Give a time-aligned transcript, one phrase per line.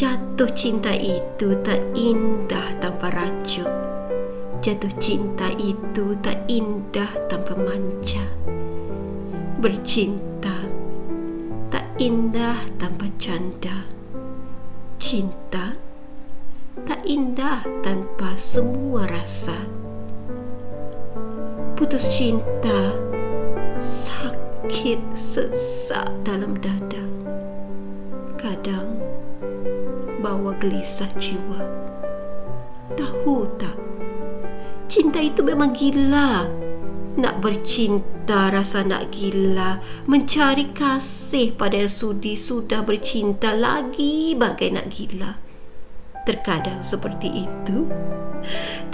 [0.00, 3.68] Jatuh cinta itu tak indah tanpa racun.
[4.64, 8.24] Jatuh cinta itu tak indah tanpa manja.
[9.60, 10.56] Bercinta
[11.68, 13.84] tak indah tanpa canda.
[14.96, 15.76] Cinta
[16.88, 19.68] tak indah tanpa semua rasa.
[21.76, 22.96] Putus cinta
[23.76, 27.04] sakit sesak dalam dada.
[28.40, 28.96] Kadang
[30.20, 31.60] bawa gelisah jiwa.
[32.94, 33.76] Tahu tak?
[34.86, 36.44] Cinta itu memang gila.
[37.18, 44.86] Nak bercinta rasa nak gila Mencari kasih pada yang sudi Sudah bercinta lagi bagai nak
[44.94, 45.34] gila
[46.22, 47.90] Terkadang seperti itu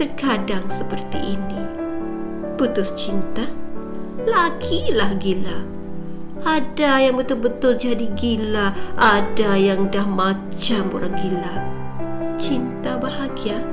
[0.00, 1.60] Terkadang seperti ini
[2.56, 3.44] Putus cinta
[4.24, 5.75] Lagilah gila
[6.44, 11.54] Ada yang betul-betul jadi gila Ada yang dah macam orang gila.
[12.36, 13.64] Cinta bahagia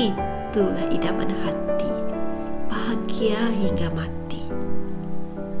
[0.00, 1.90] Itulah idaman hati.
[2.72, 4.40] Bahagia hingga mati.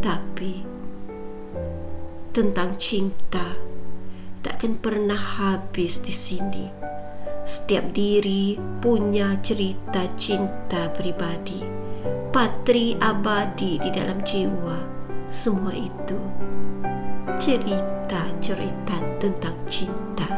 [0.00, 0.64] Tapi
[2.32, 3.52] Tentang cinta
[4.42, 6.66] Takkan pernah habis di sini.
[7.44, 11.62] Setiap diri punya cerita cinta pribadi.
[12.32, 15.01] Patri abadi di dalam jiwa
[15.32, 16.20] Semua itu.
[17.40, 20.28] Cerita-cerita tentang cinta